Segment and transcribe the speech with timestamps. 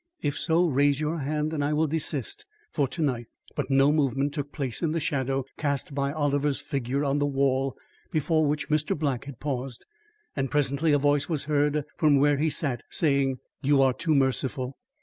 [0.23, 4.33] If so, raise your hand and I will desist for to night." But no movement
[4.33, 7.77] took place in the shadow cast by Oliver's figure on the wall
[8.09, 8.97] before which Mr.
[8.97, 9.85] Black had paused,
[10.35, 14.75] and presently, a voice was heard from where he sat, saying: "You are too merciful.